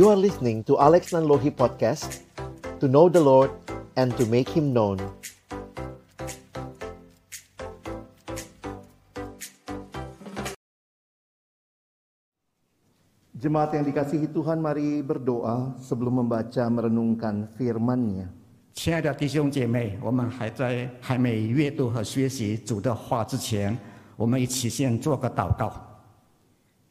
[0.00, 2.20] You are listening to Alex Nanlohi Podcast
[2.80, 3.50] To know the Lord
[3.96, 5.00] and to make Him known
[13.36, 18.26] Jemaat yang dikasihi Tuhan, mari berdoa sebelum membaca merenungkan firman-Nya.
[18.72, 23.76] 亲爱的弟兄姐妹，我们还在还没阅读和学习主的话之前，
[24.16, 25.89] 我们一起先做个祷告。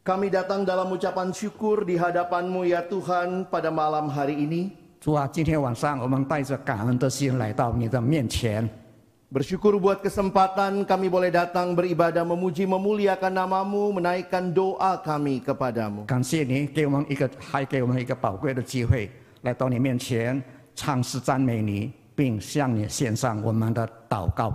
[0.06, 4.70] Kami datang dalam ucapan syukur di hadapan-Mu ya Tuhan pada malam hari ini.
[5.02, 8.70] 主啊，今天晚上我们带着感恩的心来到你的面前，
[9.34, 16.06] Bersyukur buat kesempatan kami boleh datang beribadah memuji memuliakan namamu menaikkan doa kami kepadamu.
[16.06, 19.10] 感谢你给我们一个，还给我们一个宝贵的机会，
[19.42, 20.42] 来到你面前
[20.74, 24.54] 唱诗赞美你，并向你献上我们的祷告。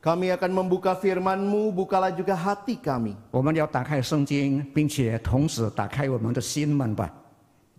[0.00, 3.16] Kami akan membuka firman-Mu, bukalah juga hati kami.
[3.32, 7.10] 我们要打开圣经，并且同时打开我们的心门吧，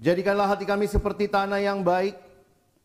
[0.03, 2.15] Jadikanlah hati kami seperti tanah yang baik,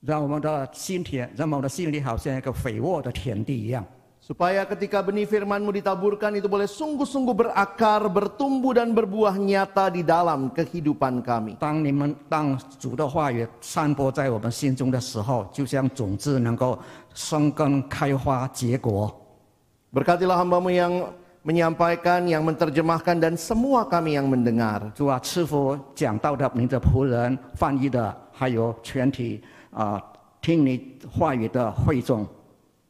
[0.01, 3.85] 让我们的心田，让我们的心里好像一个肥沃的田地一样。
[4.23, 10.55] supaya ketika benih firman-Mu ditaburkan itu boleh sungguh-sungguh berakar, bertumbuh dan berbuah nyata di dalam
[10.55, 11.59] kehidupan kami.
[11.59, 16.79] 当你们当主的话语散播在我们心中的时候，就像种子能够
[17.13, 19.13] 生根、开花、结果。
[19.97, 24.93] Berkatilah hamba-Mu yang menyampaikan, yang menerjemahkan dan semua kami yang mendengar.
[24.95, 30.01] 主啊，赐福讲道的您的仆人、翻译的，还有全体啊、
[30.41, 32.25] 听你话语的会众，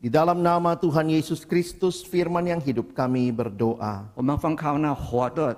[0.03, 4.03] Di dalam nama Tuhan Yesus Kristus firman yang hidup kami berdoa.
[4.15, 5.57] 我们奉靠那活的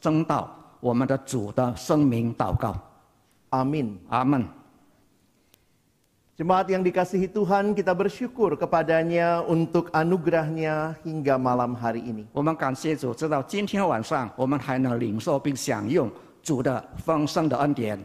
[0.00, 0.48] 真道，
[0.80, 2.76] 我们的主的声明祷告。
[3.50, 3.96] Amin.
[4.08, 4.44] 阿门。
[6.40, 12.28] Jemaat yang dikasihi Tuhan, kita bersyukur kepadanya untuk anugerahnya hingga malam hari ini.
[12.36, 17.96] 我们感谢主，直到今天晚上，我们还能领受并享用主的丰盛的恩典。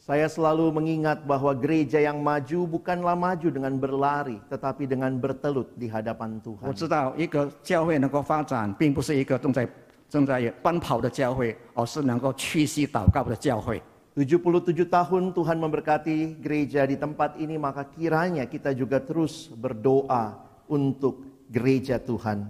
[0.00, 5.84] Saya selalu mengingat bahwa gereja yang maju bukanlah maju dengan berlari, tetapi dengan bertelut di
[5.84, 6.72] hadapan 我 Tuhan.
[6.72, 9.68] 知道一个教会能够发展，并不是一个正在
[10.08, 13.82] 正在奔跑的教会，而是能够屈膝祷告的教会。
[14.18, 20.38] 77 tahun Tuhan memberkati gereja di tempat ini, maka kiranya kita juga terus berdoa
[20.70, 22.46] untuk gereja Tuhan.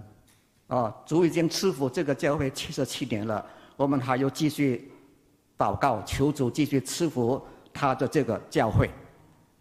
[0.67, 3.45] 啊，主已经赐福这个教会七十七年了，
[3.77, 4.91] 我们还要继续
[5.57, 7.41] 祷告，求主继续赐福
[7.73, 8.89] 他的这个教会。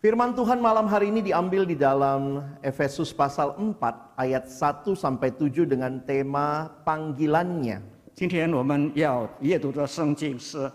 [0.01, 5.65] Firman Tuhan malam hari ini diambil di dalam Efesus pasal 4 ayat 1 sampai 7
[5.65, 7.81] dengan tema panggilannya.
[8.13, 10.71] 今天我们要阅读的圣经是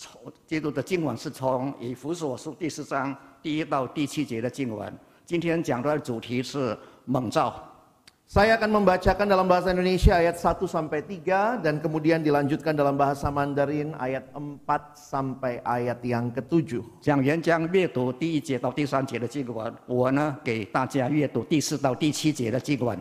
[0.00, 4.90] 从基督的经文是从以弗所书第四章第一到第七节的经文。
[5.26, 6.74] 今天讲的主题是
[7.04, 7.52] 蒙召。
[8.24, 13.92] Saya akan membacakan dalam bahasa Indonesia ayat 1 sampai 3 dan kemudian dilanjutkan dalam bahasa Mandarin
[14.00, 14.64] ayat 4
[14.96, 16.80] sampai ayat yang ketujuh.
[17.04, 22.96] 讲员将阅读第一节到第三节的经文，我呢给大家阅读第四到第七节的经文。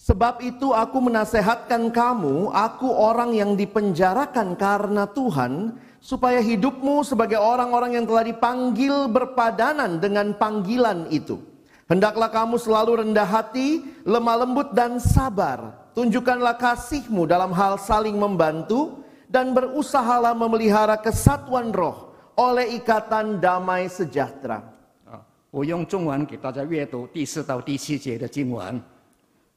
[0.00, 8.00] Sebab itu aku menasehatkan kamu, aku orang yang dipenjarakan karena Tuhan, supaya hidupmu sebagai orang-orang
[8.00, 11.36] yang telah dipanggil berpadanan dengan panggilan itu.
[11.84, 15.76] Hendaklah kamu selalu rendah hati, lemah lembut dan sabar.
[15.92, 24.64] Tunjukkanlah kasihmu dalam hal saling membantu dan berusahalah memelihara kesatuan roh oleh ikatan damai sejahtera.
[25.04, 28.80] 啊，我用中文给大家阅读第四到第七节的经文。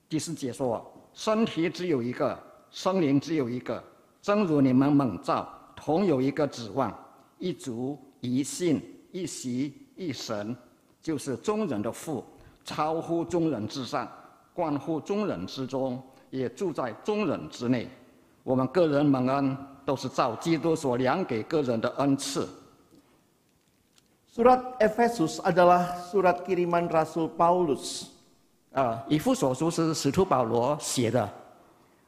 [0.09, 2.39] 第四节说：“身体只有一个，
[2.71, 3.83] 生灵只有一个，
[4.23, 5.47] 正如你们蒙召，
[5.77, 6.93] 同有一个指望，
[7.39, 8.81] 一族一信
[9.13, 10.57] 一席一神，
[11.03, 12.25] 就是众人的父，
[12.65, 14.11] 超乎众人之上，
[14.55, 17.87] 关乎众人之中，也住在众人之内。
[18.43, 19.55] 我们个人蒙恩，
[19.85, 22.49] 都是照基督所量给个人的恩赐。”
[24.33, 28.07] Surat Efesus adalah surat kiriman Rasul Paulus
[28.74, 31.30] 啊，以弗所书是使徒保罗写的。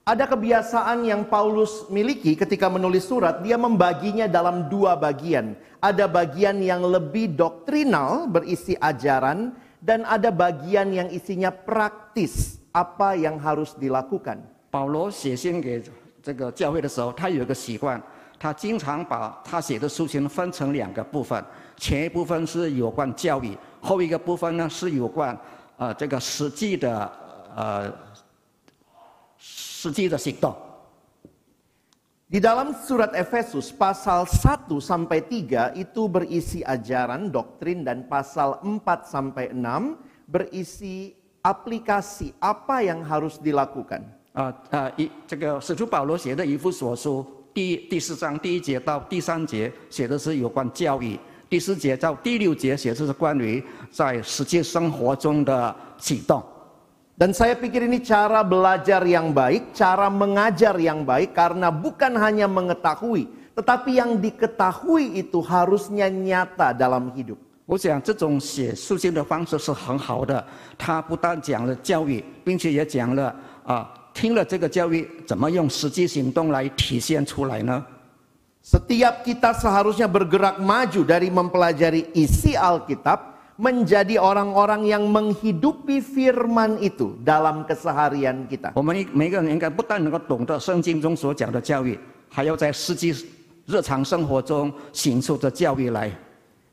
[0.05, 5.57] Ada kebiasaan yang Paulus miliki ketika menulis surat, dia membaginya dalam dua bagian.
[5.81, 13.41] Ada bagian yang lebih doktrinal, berisi ajaran, dan ada bagian yang isinya praktis, apa yang
[13.41, 14.37] harus dilakukan.
[14.69, 15.81] 保罗写信给
[16.21, 17.99] 这个教会的时候，他有一个习惯，
[18.37, 21.43] 他经常把他写的书信分成两个部分，
[21.77, 25.35] 前一部分是有关教育，后一个部分呢是有关
[25.79, 27.11] 呃这个实际的
[27.55, 27.93] 呃
[29.37, 30.55] 实际的行动。
[32.25, 38.81] Di dalam surat Efesus pasal 1 sampai 3 itu berisi ajaran, doktrin dan pasal 4
[39.05, 39.61] sampai 6
[40.25, 41.13] berisi
[41.45, 44.01] aplikasi apa yang harus dilakukan.
[44.33, 47.23] 啊啊，一这个使徒保罗写的《以弗所书》
[47.53, 51.17] 第第四章第一节到第三节写的是有关教育，
[51.50, 53.60] 第四节到第六节写的是关于
[53.90, 56.40] 在实际生活中的启动。
[57.18, 63.26] Dan saya pikir ini cara belajar yang baik, cara mengajar yang baik karena bukan hanya mengetahui,
[63.58, 67.36] tetapi yang diketahui itu harusnya nyata dalam hidup.
[67.66, 70.42] 我想这种写书信的方式是很好的，
[70.78, 73.34] 他不但讲了教育，并且也讲了
[73.66, 77.84] 啊，听了这个教育怎么用实际行动来体现出来呢？
[78.69, 87.61] Setiap kita seharusnya bergerak maju dari mempelajari isi Alkitab menjadi orang-orang yang menghidupi firman itu dalam
[87.69, 88.73] keseharian kita.
[88.73, 91.93] 我们一每个人应该不但能够懂得圣经中所讲的教育，
[92.27, 93.13] 还要在实际
[93.67, 96.09] 日常生活中行出这教育来。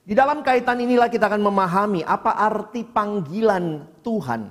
[0.09, 4.49] Di dalam kaitan inilah kita akan memahami apa arti panggilan Tuhan.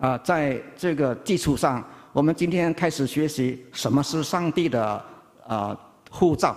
[0.00, 5.04] 啊，在这个基础上，我们今天开始学习什么是上帝的
[5.46, 5.76] 啊
[6.10, 6.56] 护照。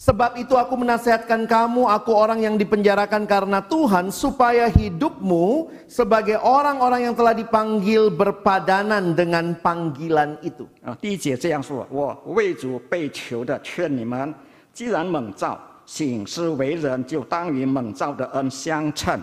[0.00, 7.08] sebab itu aku menasihatkan kamu, aku orang yang dipenjarakan karena Tuhan, supaya hidupmu sebagai orang-orang
[7.08, 10.68] yang telah dipanggil berpadanan dengan panggilan itu.
[10.84, 14.34] 啊，第一节这样说：“我为主被囚的，劝你们，
[14.72, 19.18] 既然蒙召行事为人，就当与蒙召的恩相称。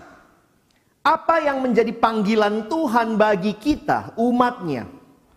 [1.04, 4.90] Apa yang menjadi panggilan Tuhan bagi kita, umatnya?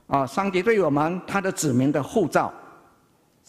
[0.09, 2.51] ”啊，上帝对我们他的子民的护照，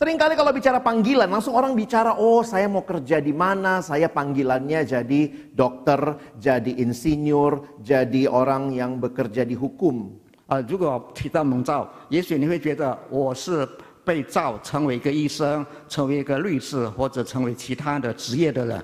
[0.01, 4.85] Seringkali kalau bicara panggilan, langsung orang bicara, oh saya mau kerja di mana, saya panggilannya
[4.85, 5.21] jadi
[5.57, 5.97] dokter,
[6.37, 10.13] jadi insinyur, jadi orang yang bekerja di hukum.
[10.45, 13.67] 啊，如果提到蒙召，也许你会觉得我是
[14.05, 18.77] 被召成为一个医生，成为一个律师，或者成为其他的职业的人。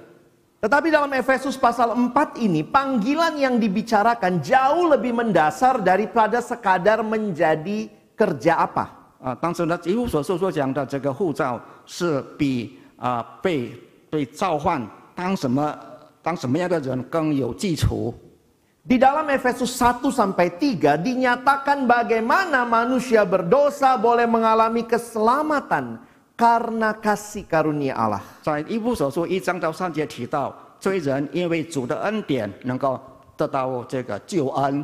[0.65, 7.85] Tetapi dalam Efesus pasal 4 ini, panggilan yang dibicarakan jauh lebih mendasar daripada sekadar menjadi
[8.17, 8.96] kerja apa.
[9.23, 13.71] 啊，当时呢，一无所述所讲的这个护照是比啊被
[14.09, 14.85] 被召唤
[15.15, 15.73] 当什么
[16.21, 18.13] 当什么样的人更有基础。
[18.83, 26.03] Di dalam Efesus 1 sampai 3 dinyatakan bagaimana manusia berdosa boleh mengalami keselamatan
[26.35, 28.19] karena kasih karunia Allah.
[28.43, 32.99] 在一无所述一章到三节提到，罪人因为主的恩典能够
[33.37, 34.83] 得到这个救恩。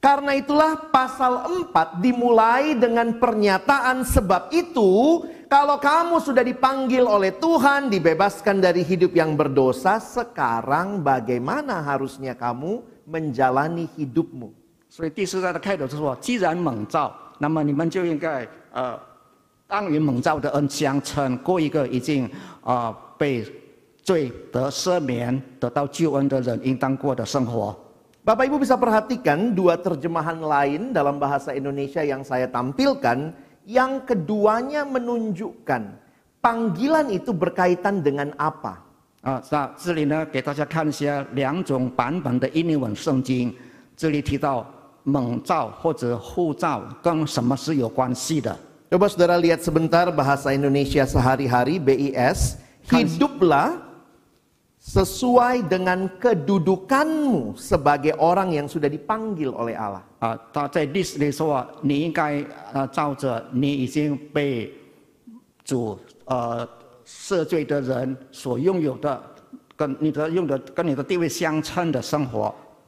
[0.00, 7.90] Karena itulah pasal 4 dimulai dengan pernyataan sebab itu kalau kamu sudah dipanggil oleh Tuhan
[7.90, 14.54] dibebaskan dari hidup yang berdosa sekarang bagaimana harusnya kamu menjalani hidupmu
[14.88, 18.98] 所以第四章的开头就说：既然蒙召，那么你们就应该呃，
[19.66, 22.26] 当与蒙召的恩相称，过一个已经
[22.62, 23.44] 啊、呃被
[24.04, 27.74] 罪得赦免、得到救恩的人应当过的生活。
[28.26, 33.30] Bapak Ibu bisa perhatikan dua terjemahan lain dalam bahasa Indonesia yang saya tampilkan
[33.66, 35.82] yang keduanya menunjukkan
[36.42, 38.82] panggilan itu berkaitan dengan apa
[39.22, 43.54] 啊，那这里呢，给大家看一下两种版本的印尼文圣经。
[43.96, 44.66] 这里提到
[45.02, 48.54] 蒙召或者护照跟什么是有关系的？
[48.90, 52.62] Coba saudara lihat sebentar bahasa Indonesia sehari-hari BIS.
[52.86, 53.82] Hiduplah
[54.81, 60.01] sesuai dengan kedudukanmu sebagai orang yang sudah dipanggil oleh Allah.
[60.21, 60.37] 啊，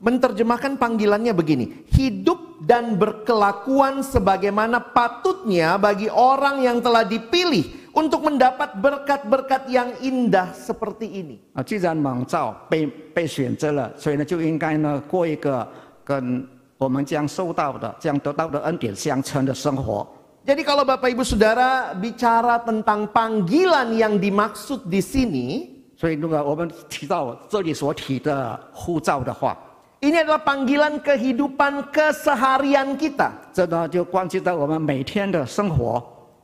[0.00, 8.76] menerjemahkan panggilannya begini, hidup dan berkelakuan sebagaimana patutnya bagi orang yang telah dipilih untuk mendapat
[8.76, 11.36] berkat-berkat yang indah seperti ini.
[11.56, 15.66] 啊，既然蒙召被被选择了，所以呢就应该呢过一个
[16.04, 20.06] 跟我们将受到的、将得到的恩典相称的生活。
[20.44, 25.48] Jadi kalau Bapak Ibu Saudara bicara tentang panggilan yang dimaksud di sini,
[25.96, 29.56] 所以，如果我们提到这里所提的护照的话，
[30.01, 33.53] ini adalah panggilan kehidupan keseharian kita.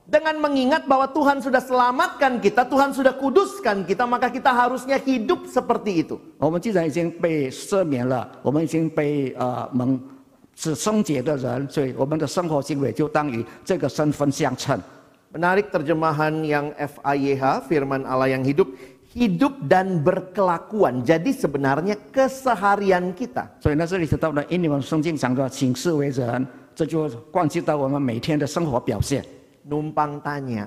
[0.06, 5.50] Dengan mengingat bahwa Tuhan sudah selamatkan kita, Tuhan sudah kuduskan kita, maka kita harusnya hidup
[5.50, 6.22] seperti itu.
[15.34, 18.70] Menarik terjemahan yang FIYH, firman Allah yang hidup
[19.17, 21.05] hidup dan berkelakuan.
[21.05, 23.49] Jadi sebenarnya keseharian kita.
[23.61, 29.25] 所以呢，这里提到了因你们圣经讲的行事为人，这就关系到我们每天的生活表现
[29.69, 30.67] Numpang tanya,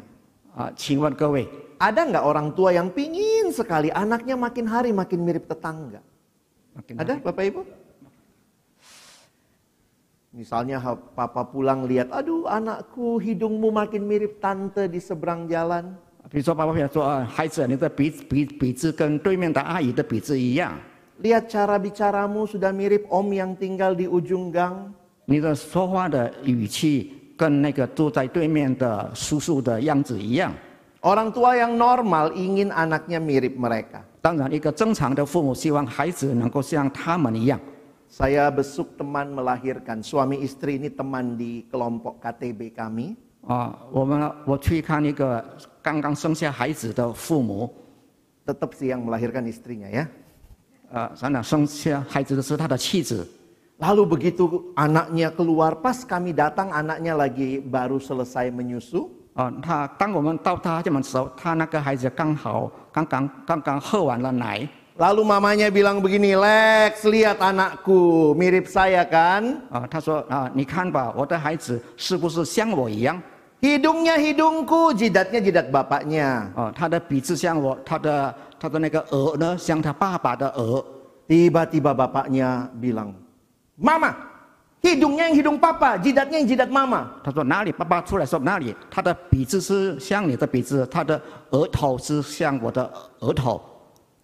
[0.56, 0.72] 啊。
[0.76, 6.00] 请问各位， ada nggak orang tua yang pingin sekali anaknya makin hari makin mirip tetangga?
[6.76, 7.62] Ada Bapak Ibu?
[10.36, 15.96] Misalnya ha- papa pulang lihat, aduh anakku hidungmu makin mirip tante di seberang jalan.
[16.30, 20.74] 比如说，爸爸比如说啊，孩子，你的鼻鼻鼻子跟对面的阿姨的鼻子一样，
[21.22, 24.92] Lihat cara bicaramu sudah mirip om yang tinggal di ujung gang.
[25.26, 30.52] 你的说话的语气跟那个住在对面的叔叔的样子一样。
[31.02, 34.02] Orang tua yang normal ingin anaknya mirip mereka.
[34.22, 37.60] 当然，一个正常的父母希望孩子能够像他们一样。
[38.10, 43.16] Saya besuk teman melahirkan, suami istri ini teman di kelompok KTB kami.
[43.46, 45.44] 啊，我们我去看一个
[45.82, 47.72] 刚刚生下孩子的父母，
[48.46, 50.08] Tetap sih yang melahirkan istrinya ya.
[50.92, 53.28] 啊，想想生下孩子的是他的妻子，
[53.78, 59.10] Lalu begitu anaknya keluar, pas kami datang anaknya lagi baru selesai menyusu.
[59.36, 64.68] 啊，他当我们到他家门的时候，他那个孩子刚好刚刚刚刚喝完了奶，
[65.00, 69.60] Lalu mamanya bilang begini, Lex lihat anakku, mirip saya kan?
[69.70, 73.22] 啊，他说啊，你看吧，我的孩子是不是像我一样？
[73.62, 76.48] Hidungnya hidungku, jidatnya jidat bapaknya.
[76.56, 80.84] 啊，他的鼻子像我，他的他的那个额呢，像他爸爸的额。
[81.28, 83.12] Tiba-tiba bapaknya bilang,
[83.76, 84.16] Mama,
[84.80, 87.20] hidungnya yang hidung papa, jidatnya yang jidat mama.
[87.22, 87.72] 他说哪里？
[87.74, 88.74] 爸爸出来说哪里？
[88.90, 91.20] 他的鼻子是像你的鼻子，他的
[91.50, 93.60] 额头是像我的额头。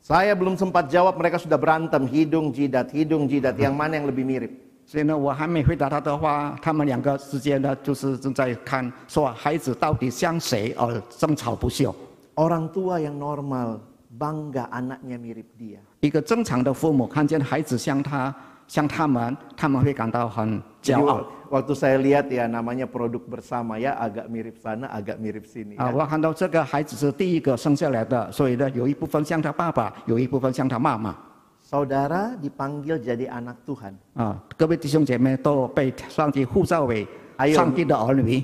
[0.05, 2.09] Saya belum sempat jawab, mereka sudah berantem.
[2.09, 3.53] Hidung, jidat, hidung, jidat.
[3.59, 4.51] Yang mana yang lebih mirip?
[4.83, 11.95] 所以呢，我还没回答他的话，他们两个之间呢，就是正在看说孩子到底像谁而争吵不休。
[12.35, 13.79] Orang tua yang normal,
[14.17, 15.77] bangga anaknya mirip dia.
[16.01, 18.35] 一个正常的父母看见孩子像他，
[18.67, 21.25] 像他们，他们会感到很 Jadi 骄傲。
[21.51, 25.75] waktu saya lihat ya namanya produk bersama ya agak mirip sana, agak mirip sini.
[25.75, 25.95] 啊， Ya.
[25.95, 31.13] 我看到这个孩子是第一个生下来的，所以呢，有一部分像他爸爸，有一部分像他妈妈。
[31.61, 33.93] Saudara dipanggil jadi anak Tuhan.
[34.15, 37.07] 啊，各位弟兄姐妹都被上帝呼召为
[37.37, 38.43] 还有上帝的儿女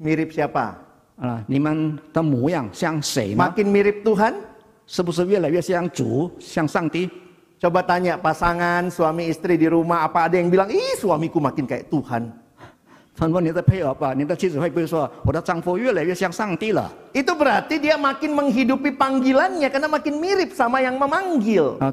[0.00, 0.74] Mirip siapa?
[1.18, 3.44] 啊，你们的模样像谁呢？
[3.44, 4.34] Makin mirip Tuhan?
[4.86, 7.10] 是不是越来越像主，像上帝？
[7.59, 11.91] Coba tanya pasangan, suami istri di rumah, apa ada yang bilang, ih suamiku makin kayak
[11.91, 12.31] Tuhan.
[17.11, 21.75] Itu berarti dia makin menghidupi panggilannya karena makin mirip sama yang memanggil.
[21.83, 21.91] Uh,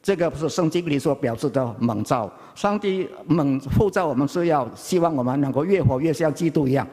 [0.00, 2.30] 这个不是圣经里所表示的蒙召。
[2.54, 6.86] 上帝蒙呼召我们是要希望我们能够越活越像基督一样。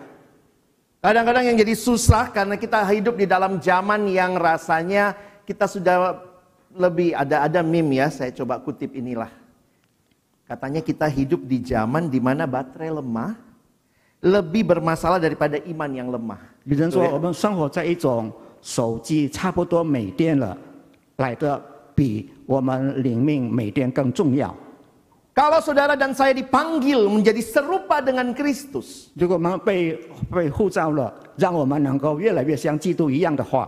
[0.97, 5.13] Kadang-kadang yang jadi susah karena kita hidup di dalam zaman yang rasanya
[5.45, 6.26] kita sudah
[6.77, 9.29] lebih ada ada meme ya, saya coba kutip inilah.
[10.43, 13.31] Katanya kita hidup di zaman di mana baterai lemah
[14.23, 16.39] lebih bermasalah daripada iman yang lemah.
[16.65, 17.13] 有人说 Betul ya?
[17.13, 20.57] 我们生活在一种手机差不多没电了，
[21.17, 21.61] 来的
[21.93, 24.53] 比我们灵命每电更重要。
[25.33, 29.97] Kalau saudara dan saya dipanggil menjadi serupa dengan Kristus, 如果我们被
[30.29, 33.67] 被呼召了，让我们能够越来越像基督一样的话，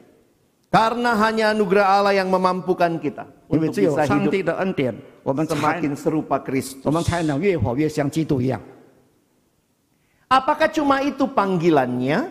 [0.70, 5.96] Karena hanya anugerah Allah yang memampukan kita 因为 untuk 只有 bisa 上 hidup 帝的恩典，我们才 semakin
[5.96, 6.82] serupa Kristus.
[6.84, 8.60] 我们才能越活越像基督一样。
[10.28, 12.26] Apakah cuma itu panggilannya?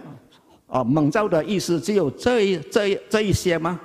[0.67, 3.79] 啊，蒙召的意思只有这一这一这一些吗？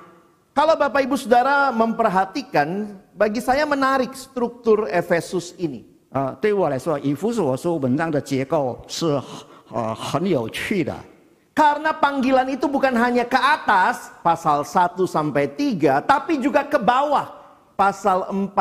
[0.52, 5.86] Kalau Bapak Ibu Saudara memperhatikan, bagi saya menarik struktur Efesus ini.
[6.10, 9.06] 啊、对我来说，以弗所书文章的结构是
[9.70, 10.92] 呃很有趣的。
[11.54, 17.26] Karena panggilan itu bukan hanya ke atas, pasal 1 sampai 3, tapi juga ke bawah,
[17.76, 18.54] pasal 4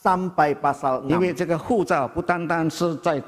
[0.00, 1.10] sampai pasal 6.
[1.12, 3.20] 因为这个护照不单单是在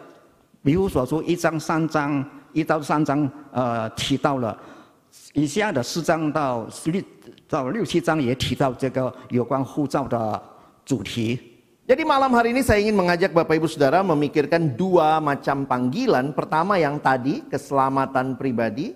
[0.63, 4.57] 以弗所书一章、三章一到三章呃提到了，
[5.35, 7.03] 以下的四章到六
[7.51, 10.41] 到六七章也提到这个有关护照的
[10.87, 11.37] 主题。
[11.91, 16.31] Jadi malam hari ini saya ingin mengajak Bapak Ibu Saudara memikirkan dua macam panggilan.
[16.31, 18.95] Pertama yang tadi, keselamatan pribadi.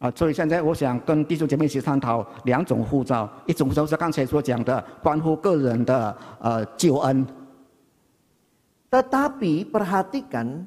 [0.00, 7.26] 啊，所以现在我想跟弟兄姐妹一起探讨两种护照，一种就是刚才所讲的关乎个人的呃救恩
[8.90, 10.64] ，Tetapi perhatikan,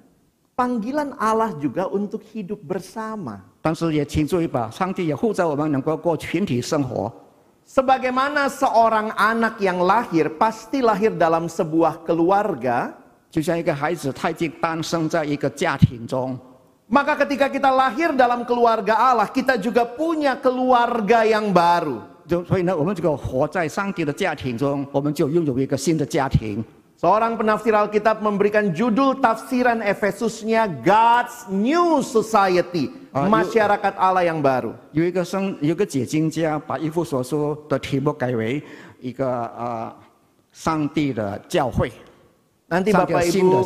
[0.55, 3.39] panggilan Allah juga untuk hidup bersama.
[3.59, 7.11] 但是也请注意吧，上帝也护照我们能够过群体生活。
[7.65, 12.91] Sebagaimana seorang anak yang lahir pasti lahir dalam sebuah keluarga,
[13.31, 16.37] 就像一个孩子，他已经诞生在一个家庭中，
[16.93, 22.05] Maka ketika kita lahir dalam keluarga Allah, kita juga punya keluarga yang baru.
[27.01, 34.77] Seorang penafsir Alkitab memberikan judul tafsiran Efesusnya God's New Society, ah, masyarakat Allah yang baru.
[42.69, 43.65] Nanti Bapak Ibu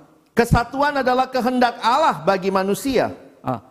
[0.41, 3.13] Kesatuan adalah kehendak Allah bagi manusia.
[3.45, 3.61] Uh,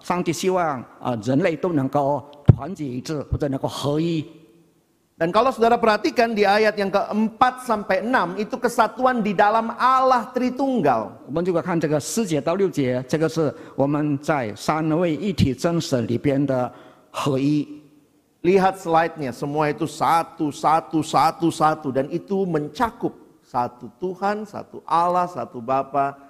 [5.19, 10.31] Dan kalau saudara perhatikan di ayat yang keempat sampai enam itu kesatuan di dalam Allah
[10.31, 11.27] Tritunggal.
[18.47, 21.91] Lihat slide-nya, semua itu satu, satu, satu, satu.
[21.91, 26.30] Dan itu mencakup satu Tuhan, satu Allah, satu Bapa,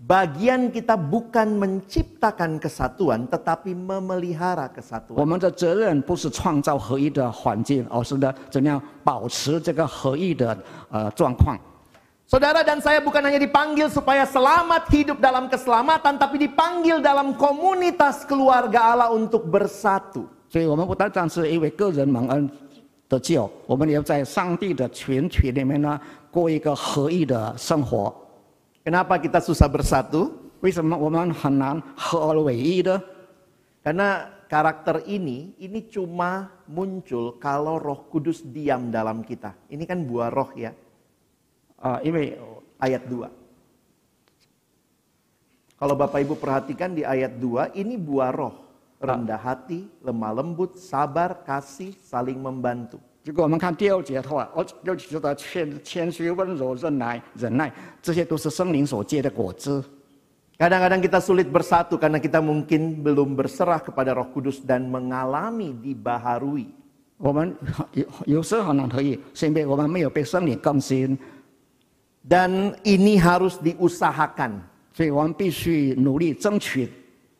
[0.00, 5.20] Bagian kita bukan menciptakan kesatuan, tetapi memelihara kesatuan.
[5.20, 10.56] 我们的责任不是创造合一的环境，而是呢怎样保持这个合一的
[10.88, 11.58] 呃状况。
[12.24, 18.24] Saudara dan saya bukan hanya dipanggil supaya selamat hidup dalam keselamatan, tapi dipanggil dalam komunitas
[18.24, 20.24] keluarga Allah untuk bersatu.
[20.48, 22.48] 所以我们不单单是因为个人蒙恩
[23.06, 28.14] 得救，我们也要在上帝的群体里面呢过一个合一的生活。
[28.85, 30.53] Kenapa kita susah bersatu?
[30.61, 30.85] Iya
[33.81, 39.57] Karena karakter ini, ini cuma muncul kalau roh kudus diam dalam kita.
[39.73, 40.69] Ini kan buah roh ya.
[41.81, 42.37] Ini
[42.77, 45.81] ayat 2.
[45.81, 48.53] Kalau Bapak Ibu perhatikan di ayat 2, ini buah roh.
[49.01, 53.01] Rendah hati, lemah lembut, sabar, kasih, saling membantu.
[53.24, 59.84] 如果我们看第二节的话，哦，六节的谦谦虚、温柔、忍耐、忍耐，这些都是圣灵所结的果子。
[60.56, 66.68] Kadang-kadang kita sulit bersatu karena kita mungkin belum berserah kepada Roh Kudus dan mengalami dibaharui.
[67.16, 67.54] 我们
[67.92, 71.16] 有有时候很难合一，是因为我们没有被圣灵更新，
[72.28, 74.60] Dan ini harus diusahakan.
[74.92, 76.88] 所以我们必须努力争取，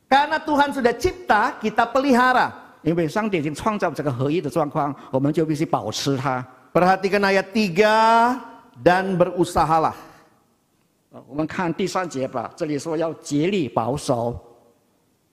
[0.09, 2.63] Karena Tuhan sudah cipta, kita pelihara.
[2.85, 6.45] 因为上帝已经创造这个合一的状况，我们就必须保持它。
[6.73, 8.38] Perhatikan ayat 3
[8.83, 9.93] dan berusahalah.
[11.12, 14.38] 呃我们看第三节吧，这里说要竭力保守，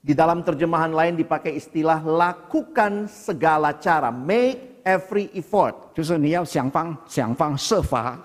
[0.05, 5.75] Di dalam terjemahan lain dipakai istilah lakukan segala cara, make every effort.
[5.93, 8.17] 就是你要想方想方设法。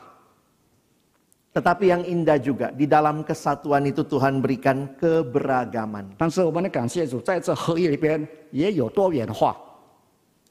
[1.57, 6.17] Tetapi yang indah juga, di dalam kesatuan itu Tuhan berikan keberagaman.
[6.17, 9.55] 但是我们的感谢主，在这合一里边也有多元化，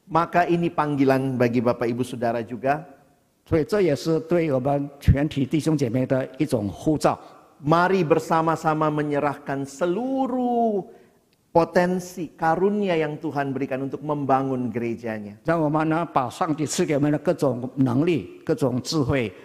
[0.05, 2.85] Maka ini panggilan bagi Bapak Ibu Saudara juga.
[3.49, 7.17] 所以这也是对我们全体弟兄姐妹的一种呼召。
[7.65, 10.85] Mari bersama-sama menyerahkan seluruh
[11.49, 15.37] potensi karunia yang Tuhan berikan untuk membangun gerejanya.
[15.43, 19.44] 让我们呢把上帝赐给我们的各种能力、各种智慧，一起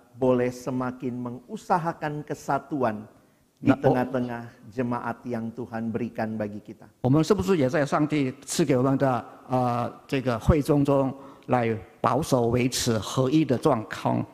[0.20, 3.04] boleh semakin mengusahakan kesatuan
[3.56, 3.82] di Nah, oh.
[3.88, 6.84] tengah-tengah jemaat yang Tuhan berikan bagi kita?
[7.00, 11.12] 我们是不是也在上帝赐给我们的呃这个会中中
[11.46, 14.24] 来保守维持合一的状况？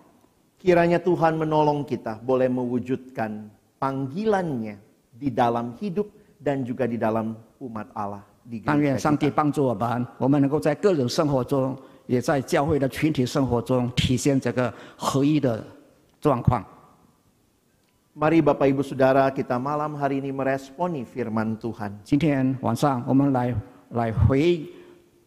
[0.58, 4.78] Kiranya Tuhan menolong kita boleh mewujudkan panggilannya
[5.14, 6.10] di dalam hidup
[6.42, 8.22] dan juga di dalam umat Allah.
[8.42, 9.34] Di 但愿 gereja 上帝 kita.
[9.34, 15.64] 帮助我们，我们能够在个人生活中，也在教会的群体生活中体现这个合一的
[16.26, 16.64] 状况。
[18.12, 21.96] Mari Bapak Ibu Saudara kita malam hari ini meresponi firman Tuhan.
[22.04, 23.54] 今天晚上我们来
[23.90, 24.68] 来回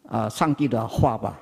[0.10, 1.40] 呃上帝的话吧。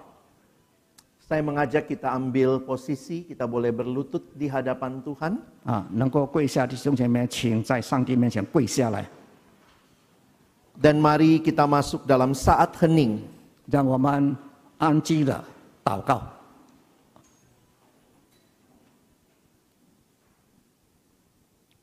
[1.23, 5.39] Saya mengajak kita ambil posisi, kita boleh berlutut di hadapan Tuhan.
[5.65, 9.07] 啊，能够跪下弟兄姐妹，请在上帝面前跪下来，
[10.79, 13.19] Dan mari kita masuk dalam saat hening.
[13.71, 14.35] 让我们
[14.77, 15.43] 安静的
[15.83, 16.23] 祷告。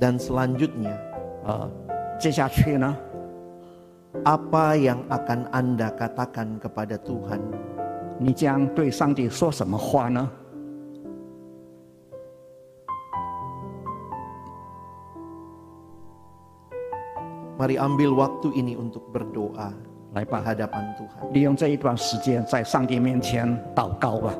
[0.00, 0.98] Dan selanjutnya,
[1.46, 1.70] 呃，
[2.18, 2.96] 接下去呢，
[4.24, 7.40] apa yang akan Anda katakan kepada Tuhan?
[8.18, 10.30] 你将对上帝说什么话呢？
[17.54, 19.70] Mari ambil waktu ini untuk berdoa
[20.10, 21.30] 来 di 吧， hadapan Tuhan.
[21.30, 24.34] 利用这一段时间在上帝面前祷告吧。